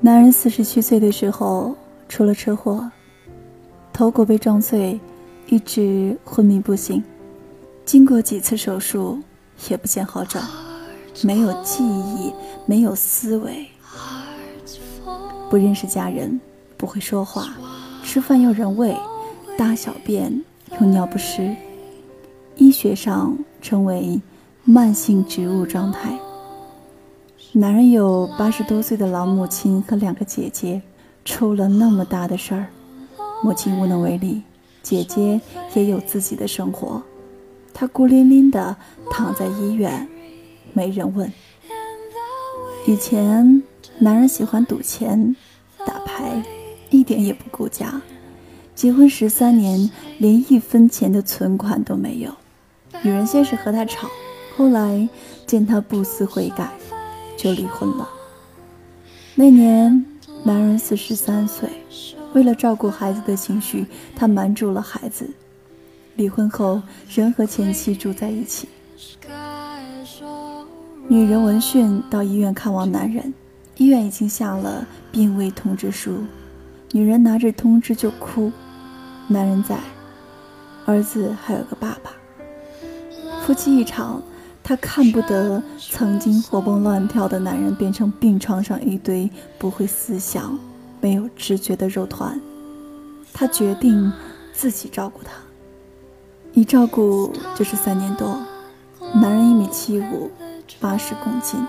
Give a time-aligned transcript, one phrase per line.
[0.00, 1.74] 男人四十七岁的时候
[2.08, 2.88] 出了车祸，
[3.92, 5.00] 头骨被撞碎，
[5.46, 7.02] 一直昏迷不醒。
[7.84, 9.18] 经过几次手术，
[9.68, 10.44] 也不见好转，
[11.22, 12.32] 没有记忆，
[12.66, 13.66] 没有思维，
[15.48, 16.38] 不认识家人，
[16.76, 17.56] 不会说话，
[18.04, 18.94] 吃饭要人喂，
[19.56, 20.30] 大小便
[20.78, 21.56] 用尿不湿，
[22.56, 24.20] 医学上称为
[24.62, 26.16] 慢性植物状态。
[27.58, 30.82] 男人有八十多岁的老母亲和两个姐姐，
[31.24, 32.66] 出了那么大的事儿，
[33.42, 34.42] 母亲无能为力，
[34.82, 35.40] 姐姐
[35.72, 37.02] 也有自己的生活，
[37.72, 38.76] 她孤零零的
[39.10, 40.06] 躺在医院，
[40.74, 41.32] 没人问。
[42.86, 43.62] 以前
[44.00, 45.34] 男人喜欢赌钱、
[45.86, 46.42] 打牌，
[46.90, 48.02] 一点也不顾家，
[48.74, 52.30] 结婚十三年，连一分钱的存款都没有。
[53.00, 54.10] 女人先是和他吵，
[54.58, 55.08] 后来
[55.46, 56.70] 见他不思悔改。
[57.36, 58.08] 就离婚了。
[59.34, 60.04] 那年，
[60.44, 61.68] 男人四十三岁，
[62.32, 65.28] 为了照顾孩子的情绪，他瞒住了孩子。
[66.16, 66.80] 离婚后，
[67.14, 68.68] 仍和前妻住在一起。
[71.08, 73.34] 女人闻讯到医院看望男人，
[73.76, 76.24] 医院已经下了病危通知书。
[76.92, 78.50] 女人拿着通知就哭。
[79.28, 79.78] 男人在，
[80.86, 82.12] 儿子还有个爸爸。
[83.42, 84.22] 夫妻一场。
[84.68, 90.58] 她看不得曾经活蹦乱跳的男人变成病床上一堆不会思想、
[91.00, 92.40] 没有知觉的肉团。
[93.32, 94.12] 她决定
[94.52, 95.34] 自己照顾他，
[96.52, 98.36] 一照顾就是三年多。
[99.14, 100.28] 男人一米七五，
[100.80, 101.64] 八十公斤，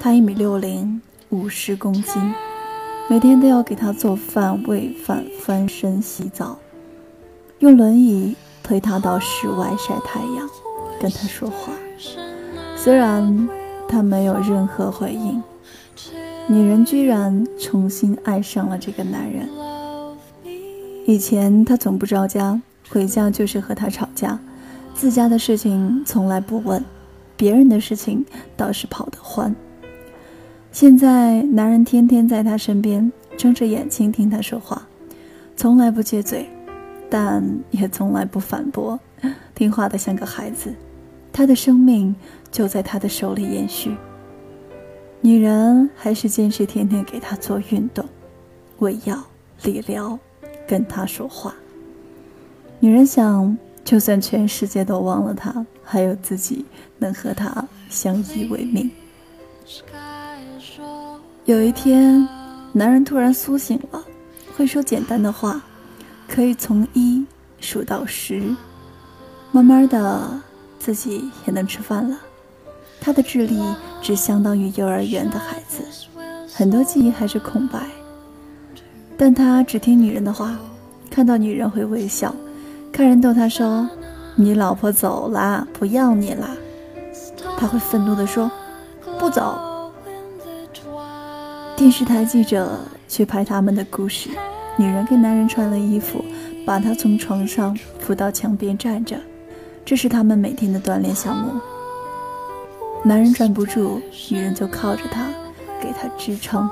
[0.00, 2.34] 她一米六零，五十公斤，
[3.08, 6.58] 每天都要给他做饭、喂饭、翻身、洗澡，
[7.60, 10.50] 用轮椅推他到室外晒太阳，
[11.04, 11.70] 跟他说话。
[12.76, 13.46] 虽然
[13.86, 15.42] 他没有任何回应，
[16.46, 19.46] 女人居然重新爱上了这个男人。
[21.06, 24.38] 以前他总不着家，回家就是和他吵架，
[24.94, 26.82] 自家的事情从来不问，
[27.36, 28.24] 别人的事情
[28.56, 29.54] 倒是跑得欢。
[30.72, 34.88] 现在男人天天在他身边，睁着眼睛听他说话，
[35.54, 36.48] 从来不接嘴，
[37.10, 38.98] 但也从来不反驳，
[39.54, 40.74] 听话的像个孩子。
[41.34, 42.14] 他的生命
[42.52, 43.96] 就在他的手里延续。
[45.20, 48.04] 女人还是坚持天天给他做运动、
[48.78, 49.20] 喂药、
[49.64, 50.16] 理疗，
[50.64, 51.52] 跟他说话。
[52.78, 56.64] 女人想，就算全世界都忘了他，还有自己
[56.98, 58.88] 能和他相依为命。
[61.46, 62.28] 有一天，
[62.72, 64.00] 男人突然苏醒了，
[64.56, 65.60] 会说简单的话，
[66.28, 67.26] 可以从一
[67.58, 68.54] 数到十，
[69.50, 70.40] 慢慢的。
[70.84, 72.18] 自己也能吃饭了，
[73.00, 73.58] 他的智力
[74.02, 75.82] 只相当于幼儿园的孩子，
[76.52, 77.86] 很多记忆还是空白。
[79.16, 80.58] 但他只听女人的话，
[81.08, 82.34] 看到女人会微笑，
[82.92, 83.88] 看人逗他说
[84.36, 86.50] ：“你老婆走啦，不要你啦。”
[87.56, 88.50] 他会愤怒地说
[89.18, 89.90] ：“不走。”
[91.78, 92.78] 电视台记者
[93.08, 94.28] 去拍他们的故事，
[94.76, 96.22] 女人给男人穿了衣服，
[96.66, 99.16] 把他从床上扶到墙边站着。
[99.84, 101.60] 这是他们每天的锻炼项目。
[103.04, 104.00] 男人站不住，
[104.30, 105.28] 女人就靠着他，
[105.80, 106.68] 给他支撑。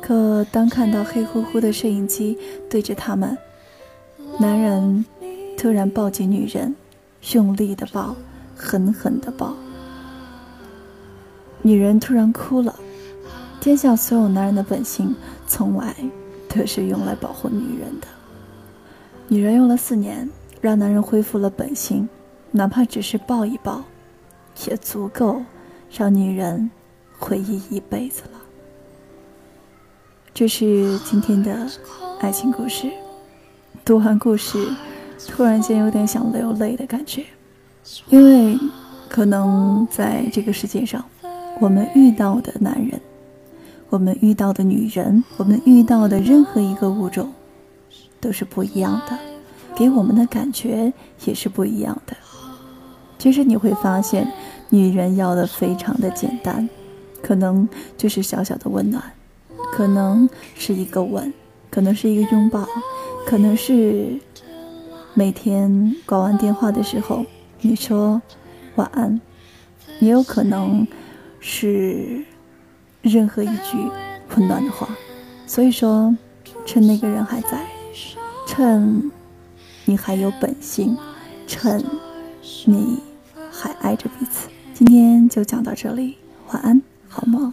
[0.00, 3.36] 可当看到黑乎乎的摄影机对着他们，
[4.38, 5.04] 男人
[5.56, 6.74] 突然抱紧女人，
[7.32, 8.14] 用力的抱，
[8.54, 9.54] 狠狠的抱。
[11.62, 12.74] 女人突然哭了。
[13.60, 15.14] 天下所有男人的本性，
[15.46, 15.94] 从来
[16.48, 18.06] 都是用来保护女人的。
[19.26, 20.28] 女人用了四年，
[20.60, 22.08] 让男人恢复了本性。
[22.50, 23.84] 哪怕只是抱一抱，
[24.66, 25.42] 也足够
[25.90, 26.70] 让女人
[27.18, 28.40] 回忆一辈子了。
[30.32, 31.66] 这是今天的
[32.20, 32.90] 爱情故事。
[33.84, 34.68] 读完故事，
[35.26, 37.24] 突然间有点想流泪的感觉，
[38.08, 38.58] 因为
[39.08, 41.04] 可能在这个世界上，
[41.60, 43.00] 我们遇到的男人，
[43.88, 47.32] 我们遇到的女人，我们遇到的任何一个物种，
[48.20, 49.18] 都是不一样的，
[49.74, 50.92] 给我们的感觉
[51.24, 52.16] 也是不一样的。
[53.18, 54.32] 其实你会发现，
[54.70, 56.68] 女人要的非常的简单，
[57.20, 59.02] 可能就是小小的温暖，
[59.72, 61.32] 可能是一个吻，
[61.68, 62.64] 可能是一个拥抱，
[63.26, 64.18] 可能是
[65.14, 67.26] 每天挂完电话的时候
[67.60, 68.22] 你说
[68.76, 69.20] 晚安，
[69.98, 70.86] 也有可能
[71.40, 72.24] 是
[73.02, 73.76] 任何一句
[74.36, 74.88] 温暖的话。
[75.44, 76.16] 所以说，
[76.64, 77.66] 趁那个人还在，
[78.46, 79.10] 趁
[79.86, 80.96] 你还有本性，
[81.48, 81.84] 趁
[82.64, 83.07] 你。
[83.58, 84.48] 还爱着彼此。
[84.72, 86.16] 今天就讲到这里，
[86.52, 87.52] 晚安，好梦，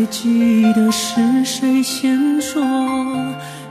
[0.00, 2.62] 还记得是谁先说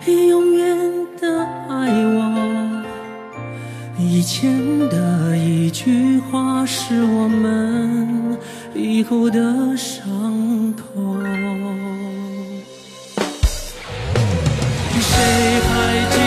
[0.05, 0.77] 永远
[1.19, 2.83] 的爱我？
[3.97, 4.55] 以前
[4.89, 8.37] 的一句话是我们
[8.75, 11.19] 以后的伤痛。
[15.01, 15.71] 谁还
[16.11, 16.17] 记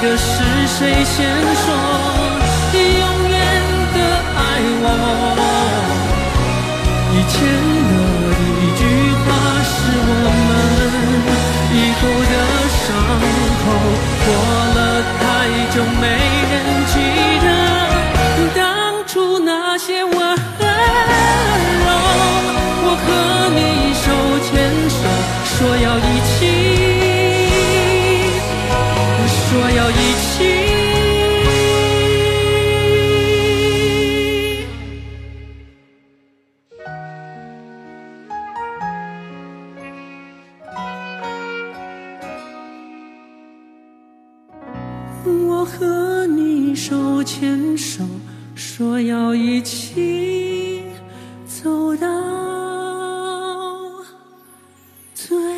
[0.00, 1.72] 得是谁先说
[2.74, 3.38] 永远
[3.94, 3.98] 的
[4.34, 4.40] 爱
[4.82, 4.86] 我？
[7.14, 7.81] 以前。
[45.62, 48.02] 我和你手牵手
[48.52, 50.82] 说要一起
[51.46, 52.08] 走到
[55.14, 55.51] 最